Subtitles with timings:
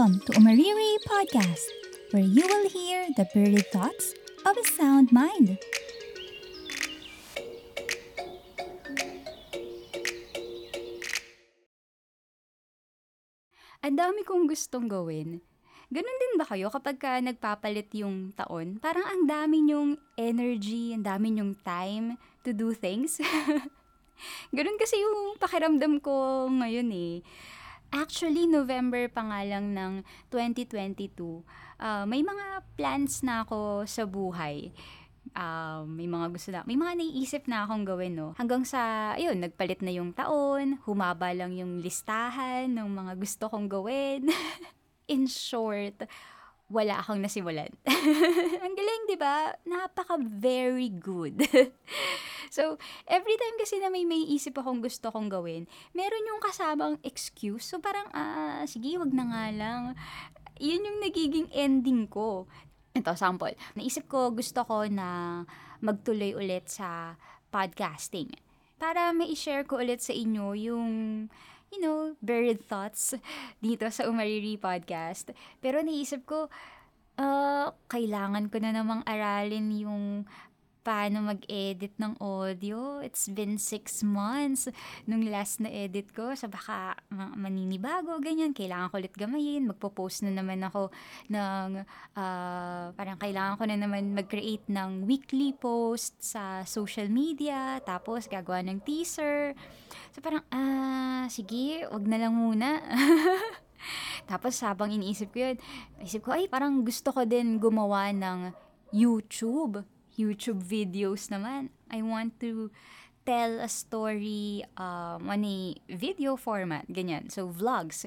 [0.00, 1.68] Welcome to Umariri Podcast,
[2.08, 4.16] where you will hear the birded thoughts
[4.48, 5.60] of a sound mind.
[13.84, 15.44] Ang dami kong gustong gawin.
[15.92, 18.80] Ganun din ba kayo kapag ka nagpapalit yung taon?
[18.80, 23.20] Parang ang dami nyong energy, ang dami nyong time to do things.
[24.56, 27.20] Ganun kasi yung pakiramdam ko ngayon eh.
[27.90, 31.42] Actually, November pa nga lang ng 2022,
[31.82, 34.70] uh, may mga plans na ako sa buhay.
[35.34, 38.30] Uh, may mga gusto na, may mga naiisip na akong gawin, no?
[38.38, 43.66] Hanggang sa, ayun, nagpalit na yung taon, humaba lang yung listahan ng mga gusto kong
[43.66, 44.30] gawin.
[45.12, 46.06] In short,
[46.70, 47.68] wala akong nasimulan.
[48.64, 49.58] Ang galing, di ba?
[49.66, 51.42] Napaka very good.
[52.56, 52.78] so,
[53.10, 57.66] every time kasi na may may isip akong gusto kong gawin, meron yung kasamang excuse.
[57.66, 59.82] So, parang, ah, sige, wag na nga lang.
[60.62, 62.46] Yun yung nagiging ending ko.
[62.94, 63.58] Ito, sample.
[63.74, 65.42] Naisip ko, gusto ko na
[65.82, 67.18] magtuloy ulit sa
[67.50, 68.30] podcasting.
[68.78, 70.88] Para may share ko ulit sa inyo yung
[71.70, 73.14] you know, buried thoughts
[73.64, 75.30] dito sa Umariri Podcast.
[75.62, 76.50] Pero naisip ko,
[77.16, 80.26] uh, kailangan ko na namang aralin yung
[80.90, 82.98] paano mag-edit ng audio.
[82.98, 84.66] It's been six months
[85.06, 86.34] nung last na edit ko.
[86.34, 86.98] So baka
[87.38, 88.50] maninibago, ganyan.
[88.50, 89.70] Kailangan ko ulit gamayin.
[89.70, 90.90] Magpo-post na naman ako
[91.30, 91.86] ng,
[92.18, 97.78] uh, parang kailangan ko na naman mag-create ng weekly post sa social media.
[97.86, 99.54] Tapos gagawa ng teaser.
[100.10, 102.82] So parang, ah, sige, wag na lang muna.
[104.30, 105.56] Tapos habang iniisip ko yun,
[106.02, 108.50] isip ko, ay, parang gusto ko din gumawa ng
[108.90, 109.86] YouTube
[110.20, 111.72] YouTube videos naman.
[111.88, 112.68] I want to
[113.24, 117.32] tell a story um, on a video format, ganyan.
[117.32, 118.04] So, vlogs.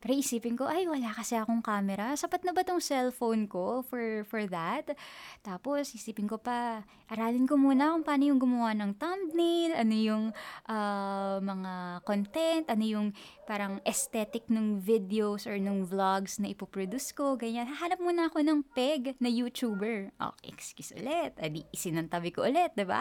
[0.00, 2.16] Pero isipin ko, ay, wala kasi akong camera.
[2.16, 4.96] Sapat na ba tong cellphone ko for, for that?
[5.44, 10.24] Tapos, isipin ko pa, aralin ko muna kung paano yung gumawa ng thumbnail, ano yung
[10.72, 11.72] uh, mga
[12.08, 13.08] content, ano yung
[13.44, 17.68] parang aesthetic ng videos or ng vlogs na ipoproduce ko, ganyan.
[17.68, 20.16] Hahanap muna ako ng peg na YouTuber.
[20.16, 21.36] Oh, excuse ulit.
[21.36, 23.00] Adi, isinantabi ko ulit, ba diba?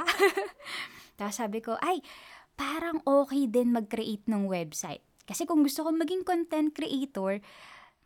[1.17, 2.03] Tapos sabi ko, ay,
[2.59, 7.37] parang okay din mag-create ng website kasi kung gusto kong maging content creator,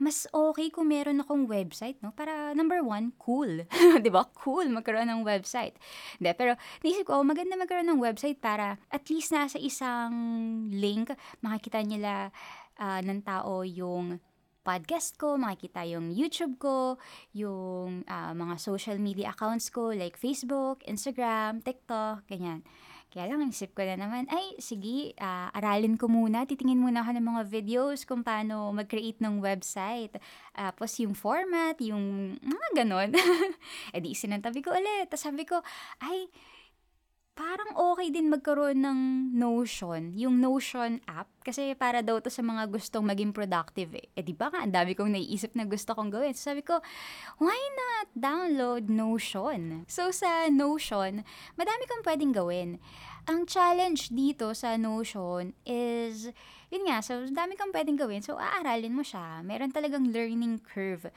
[0.03, 2.11] mas okay kung meron akong website, no?
[2.11, 3.63] Para, number one, cool.
[4.11, 4.27] ba?
[4.35, 5.79] Cool magkaroon ng website.
[6.19, 10.11] Hindi, pero naisip ko, maganda magkaroon ng website para at least nasa isang
[10.67, 12.35] link, makikita nila
[12.75, 14.19] uh, ng tao yung
[14.63, 16.99] podcast ko, makikita yung YouTube ko,
[17.35, 22.63] yung uh, mga social media accounts ko like Facebook, Instagram, TikTok, ganyan.
[23.13, 27.13] Kaya lang, isip ko na naman, ay, sige, uh, aralin ko muna, titingin muna ako
[27.13, 30.17] ng mga videos kung paano mag-create ng website.
[30.49, 33.13] Tapos uh, yung format, yung mga ganon.
[33.93, 35.13] e di isinantabi ko ulit.
[35.13, 35.61] Tapos sabi ko,
[36.01, 36.25] ay,
[37.33, 38.99] parang okay din magkaroon ng
[39.33, 41.25] Notion, yung Notion app.
[41.41, 44.05] Kasi para daw to sa mga gustong maging productive eh.
[44.13, 46.37] Eh di ba nga, ang dami kong naiisip na gusto kong gawin.
[46.37, 46.79] So sabi ko,
[47.41, 49.89] why not download Notion?
[49.89, 51.25] So sa Notion,
[51.57, 52.77] madami kang pwedeng gawin.
[53.25, 56.29] Ang challenge dito sa Notion is,
[56.69, 58.21] yun nga, so dami kang pwedeng gawin.
[58.21, 59.41] So aaralin mo siya.
[59.41, 61.09] Meron talagang learning curve.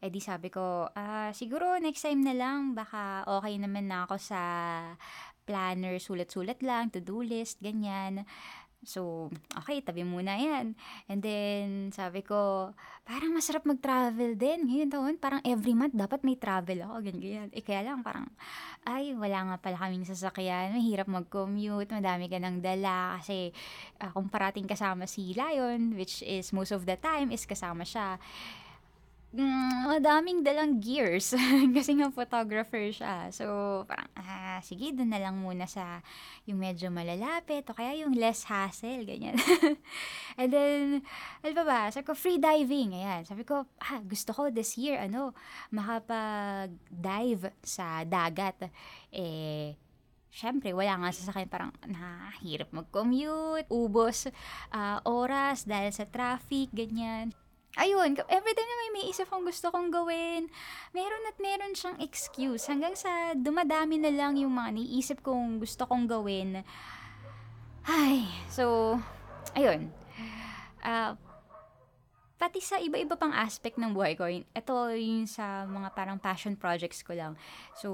[0.00, 4.16] Eh di sabi ko, ah, siguro next time na lang, baka okay naman na ako
[4.16, 4.40] sa
[5.50, 8.22] planner, sulat-sulat lang, to-do list, ganyan.
[8.80, 10.72] So, okay, tabi muna yan.
[11.04, 12.72] And then, sabi ko,
[13.04, 14.64] parang masarap mag-travel din.
[14.64, 17.48] Ngayon taon, parang every month dapat may travel ako, ganyan, ganyan.
[17.52, 18.24] Eh, kaya lang, parang,
[18.88, 20.72] ay, wala nga pala kaming sasakyan.
[20.72, 23.20] Mahirap mag-commute, madami ka ng dala.
[23.20, 23.52] Kasi,
[24.00, 28.16] uh, kung parating kasama si Lion, which is most of the time, is kasama siya
[29.34, 31.34] mm, madaming dalang gears.
[31.76, 33.30] Kasi nga photographer siya.
[33.30, 33.44] So,
[33.86, 36.02] parang, ah, sige, doon na lang muna sa
[36.46, 39.38] yung medyo malalapit o kaya yung less hassle, ganyan.
[40.40, 40.80] And then,
[41.42, 41.80] ano pa ba?
[41.90, 42.94] Sabi ko, free diving.
[42.94, 43.22] Ayan.
[43.26, 45.34] Sabi ko, ah, gusto ko this year, ano,
[45.70, 48.70] makapag-dive sa dagat.
[49.14, 49.74] Eh,
[50.30, 54.30] Siyempre, wala nga sa sakin parang nahirap mag-commute, ubos
[54.70, 57.34] uh, oras dahil sa traffic, ganyan
[57.78, 60.50] ayun, every time na may may isa kong gusto kong gawin,
[60.90, 62.66] meron at meron siyang excuse.
[62.66, 66.66] Hanggang sa dumadami na lang yung mga niisip kong gusto kong gawin.
[67.86, 68.98] Ay, so,
[69.54, 69.94] ayun.
[70.82, 71.14] Uh,
[72.40, 77.04] pati sa iba-iba pang aspect ng buhay ko, ito yung sa mga parang passion projects
[77.04, 77.38] ko lang.
[77.78, 77.88] So,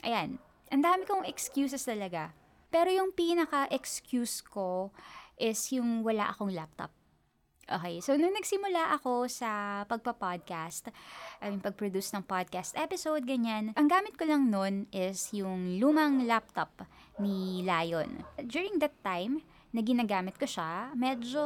[0.00, 0.40] ayan.
[0.72, 2.32] Ang dami kong excuses talaga.
[2.72, 4.88] Pero yung pinaka-excuse ko
[5.36, 6.88] is yung wala akong laptop
[7.72, 10.92] Okay, so nung nagsimula ako sa pagpa-podcast,
[11.40, 16.28] I mean, pag-produce ng podcast episode, ganyan, ang gamit ko lang nun is yung lumang
[16.28, 16.84] laptop
[17.16, 18.28] ni Lion.
[18.36, 19.40] During that time,
[19.72, 21.40] na ginagamit ko siya, medyo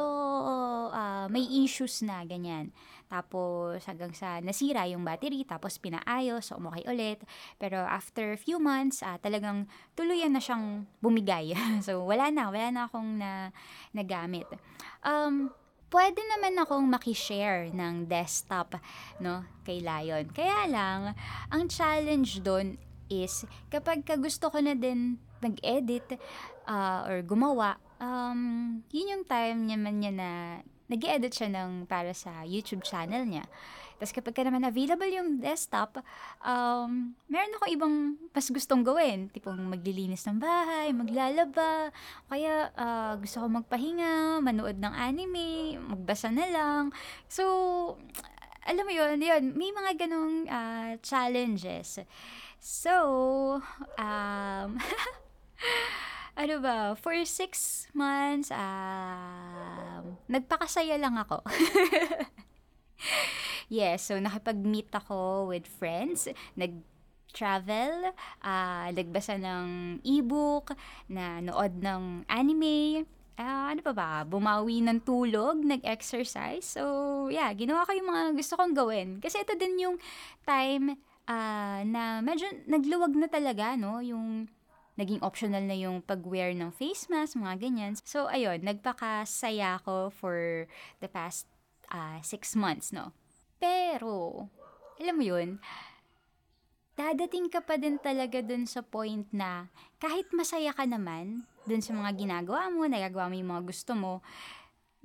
[0.91, 2.75] uh, may issues na, ganyan.
[3.07, 7.23] Tapos hanggang sa nasira yung battery, tapos pinaayos, so umukay ulit.
[7.55, 9.63] Pero after few months, uh, talagang
[9.95, 11.55] tuluyan na siyang bumigay.
[11.87, 13.55] so wala na, wala na akong na,
[13.95, 14.51] nagamit.
[15.07, 15.55] Um,
[15.91, 18.79] pwede naman akong makishare ng desktop
[19.23, 20.27] no, kay Lion.
[20.31, 21.15] Kaya lang,
[21.51, 22.75] ang challenge doon
[23.07, 26.19] is kapag ka gusto ko na din mag-edit
[26.67, 30.29] uh, or gumawa, um, yun yung time naman niya na
[30.87, 33.43] nag edit siya ng para sa YouTube channel niya.
[33.97, 36.05] Tapos kapag ka naman available yung desktop,
[36.45, 37.95] um, meron ako ibang
[38.29, 39.33] mas gustong gawin.
[39.33, 41.89] Tipong maglilinis ng bahay, maglalaba,
[42.29, 46.83] kaya uh, gusto ko magpahinga, manood ng anime, magbasa na lang.
[47.25, 47.43] So,
[48.67, 51.97] alam mo yun, yun may mga ganong uh, challenges.
[52.61, 52.93] So,
[53.97, 54.69] um,
[56.41, 61.41] ano ba, for six months, um, nagpakasaya lang ako.
[63.69, 66.77] yes, so nakipag-meet ako with friends, nag
[67.37, 68.11] travel,
[68.41, 70.73] uh, nagbasa ng ebook,
[71.05, 73.05] na nood ng anime,
[73.37, 76.65] uh, ano pa ba, bumawi ng tulog, nag-exercise.
[76.65, 76.81] So,
[77.29, 79.07] yeah, ginawa ko yung mga gusto kong gawin.
[79.21, 79.95] Kasi ito din yung
[80.43, 80.97] time
[81.29, 84.01] uh, na medyo nagluwag na talaga, no?
[84.01, 84.49] Yung
[84.97, 87.93] naging optional na yung pag-wear ng face mask, mga ganyan.
[88.01, 90.65] So, ayun, nagpakasaya ko for
[90.97, 91.45] the past
[91.91, 93.11] uh, six months, no?
[93.57, 94.47] Pero,
[95.01, 95.57] alam mo yun,
[96.97, 99.69] dadating ka pa din talaga dun sa point na
[100.01, 104.13] kahit masaya ka naman dun sa mga ginagawa mo, nagagawa mo yung mga gusto mo,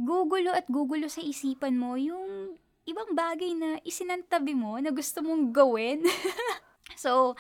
[0.01, 2.57] gugulo at gugulo sa isipan mo yung
[2.89, 6.03] ibang bagay na isinantabi mo na gusto mong gawin.
[6.99, 7.35] so,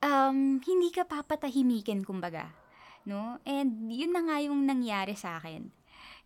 [0.00, 2.52] um, hindi ka papatahimikin kumbaga.
[3.08, 3.40] No?
[3.48, 5.77] And yun na nga yung nangyari sa akin.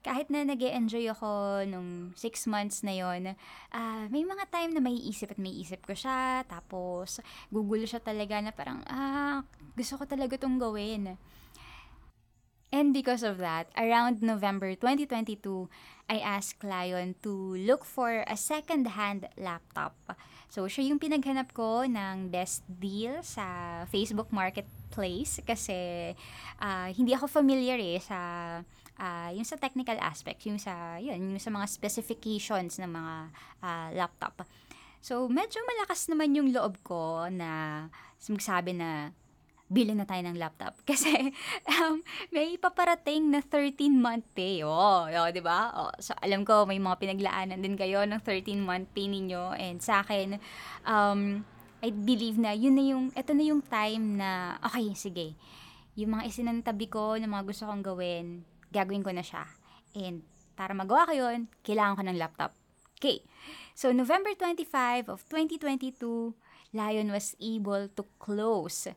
[0.03, 3.39] Kahit na nag enjoy ako nung six months na yon,
[3.71, 7.23] uh, may mga time na may isip at may isip ko siya, tapos
[7.55, 9.47] gugulo siya talaga na parang, ah,
[9.79, 11.15] gusto ko talaga tong gawin.
[12.73, 15.69] And because of that, around November 2022,
[16.09, 19.95] I asked Lion to look for a second-hand laptop
[20.53, 23.45] So, siya yung pinaghanap ko ng best deal sa
[23.89, 26.13] Facebook Marketplace kasi
[26.61, 28.21] uh, hindi ako familiar eh sa
[29.01, 33.15] uh, yung sa technical aspect, yung sa yun, yung sa mga specifications ng mga
[33.65, 34.45] uh, laptop.
[35.01, 37.89] So, medyo malakas naman yung loob ko na
[38.29, 39.17] magsabi na
[39.73, 40.77] bilhin na tayo ng laptop.
[40.89, 41.33] Kasi
[41.67, 44.61] um, may paparating na 13-month pay.
[44.63, 45.73] Oh, oh di ba?
[45.73, 49.57] Oh, so, alam ko, may mga pinaglaanan din kayo ng 13-month pay ninyo.
[49.57, 50.37] And sa akin,
[50.85, 51.41] um,
[51.81, 55.35] I believe na yun na yung, ito na yung time na, okay, sige.
[55.97, 59.49] Yung mga isinantabi ko na mga gusto kong gawin, gagawin ko na siya.
[59.97, 60.23] And
[60.55, 62.53] para magawa ko yun, kailangan ko ng laptop.
[63.03, 63.19] Okay.
[63.75, 65.99] So, November 25 of 2022,
[66.73, 68.89] Lion was able to close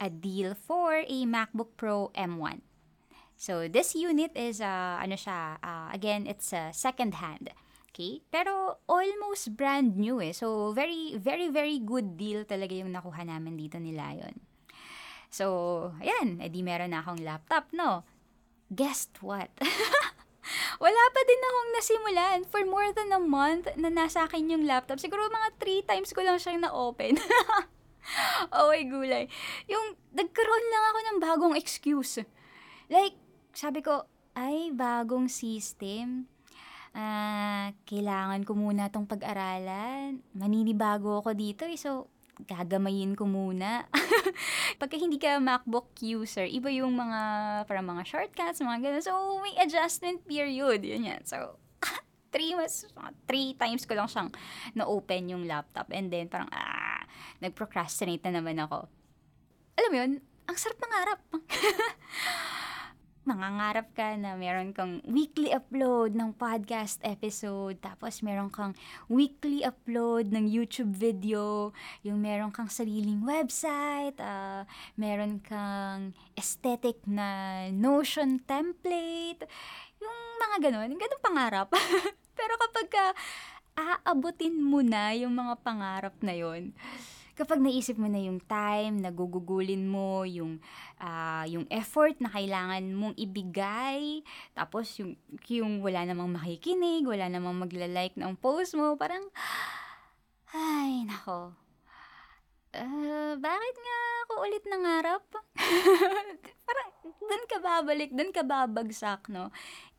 [0.00, 2.62] a deal for a MacBook Pro M1.
[3.34, 7.50] So this unit is uh, ano siya, uh, again it's a second hand.
[7.90, 8.22] Okay?
[8.30, 10.30] Pero almost brand new eh.
[10.30, 14.54] So very very very good deal talaga yung nakuha namin dito ni Lion.
[15.34, 18.06] So, ayan, edi meron na akong laptop, no?
[18.70, 19.50] Guess what?
[20.84, 25.00] Wala pa din akong nasimulan for more than a month na nasa akin yung laptop.
[25.00, 27.16] Siguro mga three times ko lang siyang na-open.
[28.56, 29.24] oh my gulay.
[29.68, 32.20] Yung nagkaroon lang ako ng bagong excuse.
[32.92, 33.16] Like,
[33.56, 36.28] sabi ko, ay, bagong system.
[36.94, 40.22] Ah, uh, kailangan ko muna tong pag-aralan.
[40.30, 41.74] Maninibago ako dito eh.
[41.74, 42.06] So,
[42.42, 43.86] gagamayin ko muna.
[44.80, 47.20] Pagka hindi ka MacBook user, iba yung mga,
[47.70, 49.04] para mga shortcuts, mga ganun.
[49.04, 50.82] So, may adjustment period.
[50.82, 51.22] Yun yan.
[51.22, 51.62] So,
[52.34, 52.86] three, mas,
[53.30, 54.30] three times ko lang siyang
[54.74, 55.90] na-open yung laptop.
[55.94, 57.06] And then, parang, ah,
[57.38, 58.90] nag-procrastinate na naman ako.
[59.78, 60.12] Alam mo yun,
[60.50, 61.20] ang sarap mangarap.
[63.24, 68.76] nangangarap ka na meron kang weekly upload ng podcast episode, tapos meron kang
[69.08, 71.72] weekly upload ng YouTube video,
[72.04, 74.68] yung meron kang sariling website, uh,
[75.00, 79.48] meron kang aesthetic na Notion template,
[79.98, 81.68] yung mga ganun, ganun pangarap.
[82.38, 83.04] Pero kapag ka
[83.74, 86.70] aabutin mo na yung mga pangarap na yon
[87.34, 90.62] kapag naisip mo na yung time, nagugugulin mo, yung,
[91.02, 94.22] uh, yung effort na kailangan mong ibigay,
[94.54, 95.18] tapos yung,
[95.50, 99.26] yung wala namang makikinig, wala namang magla-like ng post mo, parang,
[100.54, 101.58] ay, nako.
[102.74, 105.22] Uh, bakit nga ako ulit nangarap?
[106.66, 106.88] parang,
[107.22, 109.50] doon ka babalik, doon ka babagsak, no?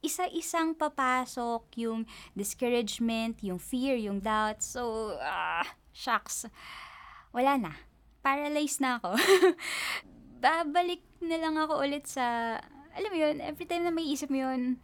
[0.04, 2.04] Isa-isang papasok yung
[2.36, 4.60] discouragement, yung fear, yung doubt.
[4.60, 6.52] So, ah, uh, shucks
[7.36, 7.74] wala na.
[8.24, 9.20] Paralyzed na ako.
[10.46, 12.58] Babalik na lang ako ulit sa,
[12.96, 14.80] alam mo yun, every time na may isip mo yun,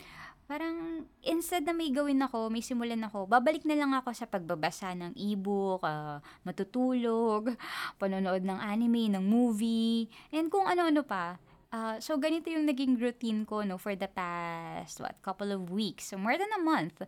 [0.51, 4.91] parang instead na may gawin ako, may simulan ako, babalik na lang ako sa pagbabasa
[4.99, 7.55] ng ebook, uh, matutulog,
[7.95, 11.39] panonood ng anime, ng movie, and kung ano-ano pa.
[11.71, 16.11] Uh, so, ganito yung naging routine ko no, for the past, what, couple of weeks,
[16.11, 16.99] so more than a month.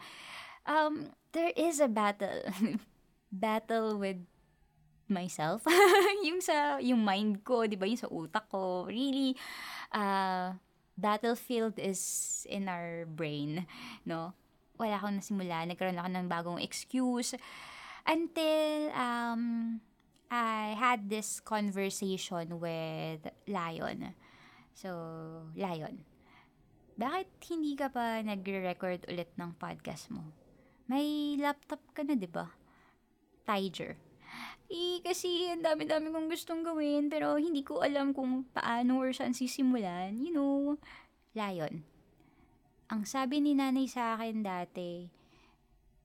[0.64, 2.48] Um, there is a battle.
[3.34, 4.24] battle with
[5.07, 5.65] myself.
[6.27, 9.36] yung sa, yung mind ko, di ba, yung sa utak ko, really,
[9.91, 10.55] uh,
[10.98, 13.65] battlefield is in our brain,
[14.05, 14.33] no?
[14.77, 17.33] Wala akong nasimula, nagkaroon ako ng bagong excuse,
[18.05, 19.79] until, um,
[20.33, 24.17] I had this conversation with Lion.
[24.74, 24.89] So,
[25.53, 26.01] Lion,
[26.98, 30.25] bakit hindi ka pa nagre-record ulit ng podcast mo?
[30.89, 32.50] May laptop ka na, di ba?
[33.45, 33.98] Tiger.
[34.72, 39.36] Eh, kasi ang dami-dami kong gustong gawin, pero hindi ko alam kung paano or saan
[39.36, 40.15] sisimulan.
[40.24, 40.79] You know,
[41.36, 41.84] Lion.
[42.93, 45.10] Ang sabi ni nanay sa akin dati,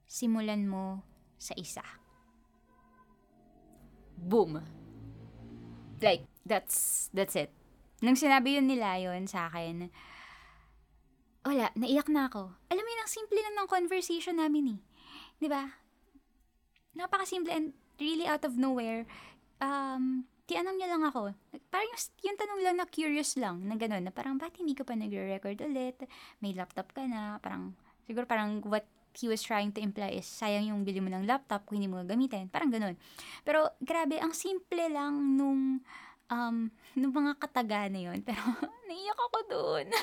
[0.08, 1.04] simulan mo
[1.36, 1.84] sa isa.
[4.18, 4.58] Boom.
[6.02, 7.54] Like, that's, that's it.
[8.02, 9.90] Nung sinabi yun ni Lion sa akin,
[11.42, 12.54] wala, naiyak na ako.
[12.70, 14.80] Alam mo yun, ang simple lang ng conversation namin eh.
[14.80, 15.38] ba?
[15.40, 15.62] Diba?
[16.98, 19.06] Napakasimple and really out of nowhere,
[19.62, 21.36] um, tianong niya lang ako.
[21.68, 24.82] Parang yung, yung tanong lang na curious lang, na gano'n, na parang, ba't hindi ka
[24.82, 26.08] pa nagre-record ulit?
[26.40, 27.76] May laptop ka na, parang,
[28.08, 31.68] siguro parang what he was trying to imply is, sayang yung bili mo ng laptop
[31.68, 32.48] kung hindi mo gagamitin.
[32.48, 32.96] Parang gano'n.
[33.44, 35.84] Pero, grabe, ang simple lang nung,
[36.32, 36.56] um,
[36.98, 38.24] nung mga kataga na yun.
[38.24, 38.40] Pero,
[38.88, 39.86] naiyak ako doon.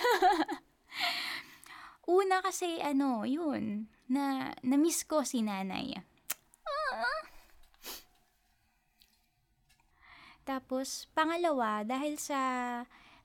[2.21, 5.97] Una kasi, ano, yun, na, na-miss ko si nanay.
[6.69, 7.33] Ah,
[10.45, 12.37] Tapos, pangalawa, dahil sa,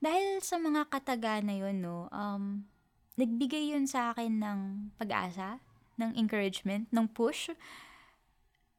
[0.00, 2.64] dahil sa mga kataga na yun, no, um,
[3.20, 4.60] nagbigay yun sa akin ng
[4.96, 5.60] pag-asa,
[6.00, 7.52] ng encouragement, ng push.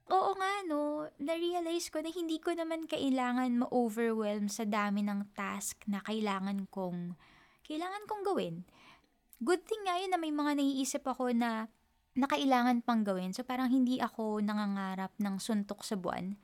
[0.09, 5.85] Oo nga, no, na-realize ko na hindi ko naman kailangan ma-overwhelm sa dami ng task
[5.85, 7.13] na kailangan kong,
[7.69, 8.65] kailangan kong gawin.
[9.37, 11.69] Good thing nga yun na may mga naiisip ako na
[12.11, 13.31] na kailangan pang gawin.
[13.31, 16.35] So parang hindi ako nangangarap ng suntok sa buwan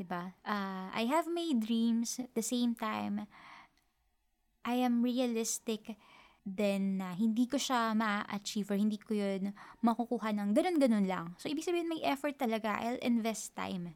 [0.00, 0.32] 'di ba?
[0.40, 3.28] Uh, I have my dreams at the same time
[4.64, 5.96] I am realistic
[6.44, 9.52] then uh, hindi ko siya ma-achieve or hindi ko yun
[9.84, 11.26] makukuha ng ganun-ganun lang.
[11.36, 12.80] So, ibig sabihin may effort talaga.
[12.80, 13.92] I'll invest time.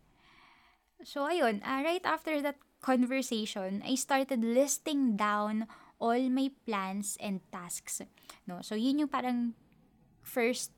[1.01, 1.65] So, ayun.
[1.65, 5.65] Uh, right after that conversation, I started listing down
[5.97, 8.05] all my plans and tasks.
[8.45, 8.61] No?
[8.61, 9.57] So, yun yung parang
[10.21, 10.73] first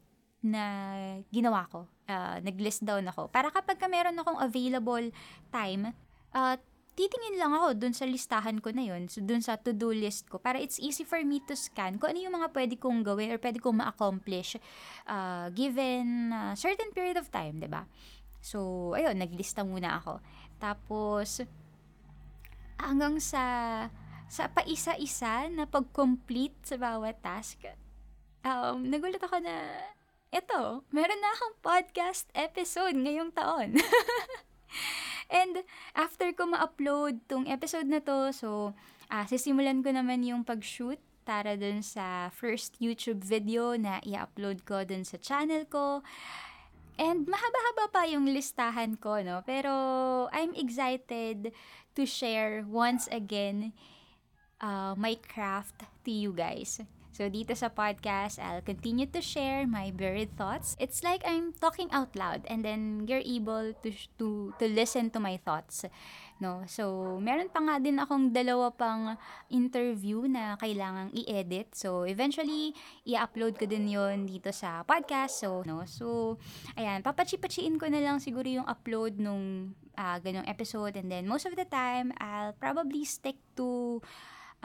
[0.47, 0.65] na
[1.35, 1.91] ginawa ko.
[2.07, 3.27] Uh, nag-list down ako.
[3.29, 5.11] Para kapag ka meron akong available
[5.51, 5.91] time,
[6.31, 6.55] uh,
[6.97, 10.41] titingin lang ako dun sa listahan ko na yun, so dun sa to-do list ko,
[10.41, 13.39] para it's easy for me to scan kung ano yung mga pwede kong gawin or
[13.39, 14.57] pwede kong ma-accomplish
[15.05, 17.83] uh, given a certain period of time, ba diba?
[18.41, 20.25] So, ayun, naglista muna ako.
[20.57, 21.45] Tapos,
[22.81, 23.45] hanggang sa
[24.27, 27.63] sa paisa-isa na pag-complete sa bawat task,
[28.43, 29.55] um, nagulat ako na
[30.37, 33.81] eto, meron na akong podcast episode ngayong taon.
[35.33, 35.65] And
[35.97, 38.77] after ko ma-upload tong episode na to, so
[39.09, 44.85] uh, sisimulan ko naman yung pag-shoot para dun sa first YouTube video na i-upload ko
[44.85, 46.05] dun sa channel ko.
[47.01, 49.41] And mahaba-haba pa yung listahan ko, no?
[49.41, 49.73] Pero
[50.37, 51.57] I'm excited
[51.97, 53.73] to share once again
[54.61, 56.85] uh, my craft to you guys.
[57.17, 60.77] So dito sa podcast, I'll continue to share my buried thoughts.
[60.77, 63.89] It's like I'm talking out loud and then you're able to
[64.21, 65.89] to to listen to my thoughts.
[66.37, 66.69] No?
[66.69, 69.17] So, meron pa nga din akong dalawa pang
[69.49, 71.73] interview na kailangang i-edit.
[71.73, 72.77] So, eventually,
[73.09, 75.41] i-upload ko din yon dito sa podcast.
[75.41, 75.89] So, no?
[75.89, 76.37] So,
[76.77, 81.01] ayan, papachi-pachiin ko na lang siguro yung upload nung uh, ganong episode.
[81.01, 84.05] And then, most of the time, I'll probably stick to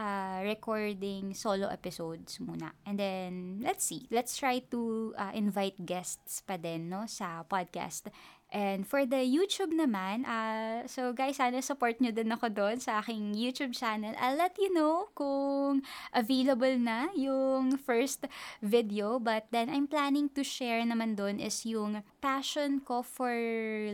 [0.02, 2.74] uh, recording solo episodes muna.
[2.86, 4.10] And then, let's see.
[4.10, 8.10] Let's try to uh, invite guests pa din, no, sa podcast.
[8.52, 13.00] And for the YouTube naman, uh, so guys, sana support nyo din ako doon sa
[13.00, 14.12] aking YouTube channel.
[14.20, 18.28] I'll let you know kung available na yung first
[18.60, 19.24] video.
[19.24, 23.32] But then, I'm planning to share naman doon is yung passion ko for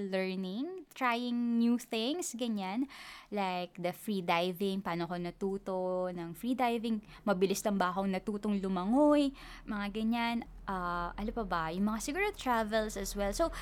[0.09, 2.89] learning, trying new things, ganyan.
[3.29, 6.97] Like the free diving, paano ko natuto ng free diving,
[7.29, 9.29] mabilis lang ba akong natutong lumangoy,
[9.69, 10.41] mga ganyan.
[10.65, 11.63] Uh, ano pa ba?
[11.69, 13.29] Yung mga siguro travels as well.
[13.31, 13.53] So,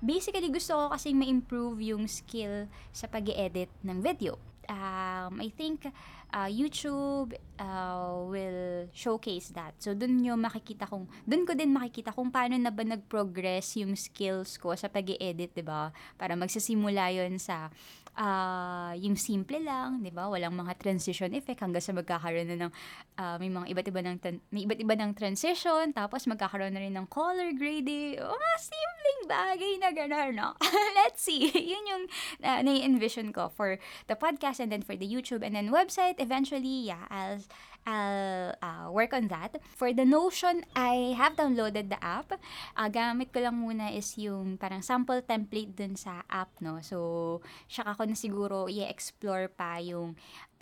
[0.00, 4.40] basically gusto ko kasing ma-improve yung skill sa pag edit ng video.
[4.70, 5.88] Um, I think
[6.32, 9.76] uh, YouTube uh, will showcase that.
[9.78, 13.94] So, dun nyo makikita kung, dun ko din makikita kung paano na ba nag-progress yung
[13.94, 15.92] skills ko sa pag edit di ba?
[16.16, 17.68] Para magsasimula yon sa
[18.16, 20.26] uh, yung simple lang, 'di ba?
[20.26, 22.72] Walang mga transition effect hanggang sa magkakaroon na ng
[23.20, 24.16] uh, may mga iba't iba ng
[24.50, 28.20] may iba't iba ng transition, tapos magkakaroon na rin ng color grading.
[28.20, 30.50] Oh, mga simpleng bagay na gano'n, no?
[30.98, 31.48] Let's see.
[31.72, 32.04] Yun yung
[32.44, 36.92] uh, na-envision ko for the podcast and then for the YouTube and then website eventually,
[36.92, 37.40] yeah, I'll
[37.88, 39.56] I'll uh, work on that.
[39.72, 42.36] For the Notion, I have downloaded the app.
[42.76, 46.84] Uh, gamit ko lang muna is yung parang sample template dun sa app, no?
[46.84, 47.40] So,
[47.72, 50.12] saka ko na siguro i-explore pa yung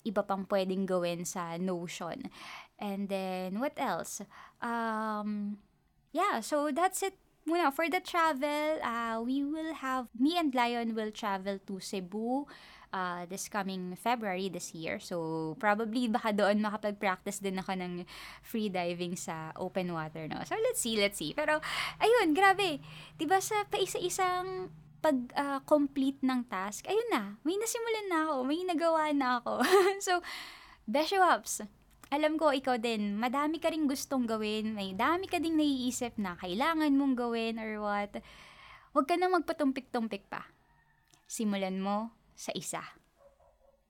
[0.06, 2.30] iba pang pwedeng gawin sa Notion.
[2.78, 4.22] And then, what else?
[4.62, 5.58] Um,
[6.14, 7.74] yeah, so that's it muna.
[7.74, 12.46] For the travel, uh, we will have, me and Lion will travel to Cebu,
[12.92, 15.00] uh, this coming February this year.
[15.00, 17.92] So, probably baka doon makapag-practice din ako ng
[18.42, 20.40] free diving sa open water, no?
[20.44, 21.32] So, let's see, let's see.
[21.36, 21.60] Pero,
[22.00, 22.80] ayun, grabe.
[23.20, 29.02] Diba sa paisa-isang pag-complete uh, ng task, ayun na, may nasimulan na ako, may nagawa
[29.14, 29.62] na ako.
[30.06, 30.18] so,
[30.90, 31.62] Besho Ups,
[32.10, 36.34] alam ko ikaw din, madami ka rin gustong gawin, may dami ka ding naiisip na
[36.40, 38.10] kailangan mong gawin or what.
[38.96, 40.48] Huwag ka na magpatumpik-tumpik pa.
[41.28, 42.82] Simulan mo sa isa.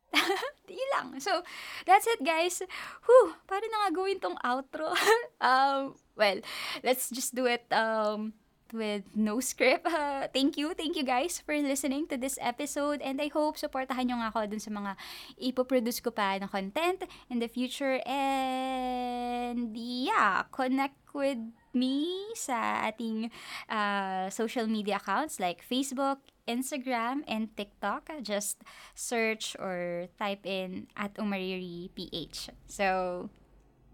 [0.73, 1.07] Yun lang.
[1.21, 1.45] So,
[1.85, 2.65] that's it guys.
[3.05, 4.97] Whew, paano na nga gawin tong outro?
[5.45, 6.41] um, well,
[6.81, 8.33] let's just do it um,
[8.73, 9.85] with no script.
[9.85, 14.09] Uh, thank you, thank you guys for listening to this episode and I hope supportahan
[14.09, 14.97] nyo nga ako dun sa mga
[15.41, 21.41] ipoproduce ko pa na content in the future and yeah, connect with
[21.79, 23.31] me sa ating
[23.71, 26.19] uh, social media accounts like Facebook,
[26.51, 28.11] Instagram and TikTok.
[28.23, 28.67] Just
[28.99, 32.51] search or type in at Umariri PH.
[32.67, 33.31] So,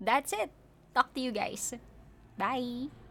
[0.01, 0.49] that's it.
[0.97, 1.77] Talk to you guys.
[2.41, 3.04] Bye!